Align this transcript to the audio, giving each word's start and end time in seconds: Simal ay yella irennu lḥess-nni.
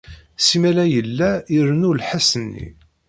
Simal 0.47 0.77
ay 0.83 0.91
yella 0.95 1.29
irennu 1.57 1.91
lḥess-nni. 1.99 2.67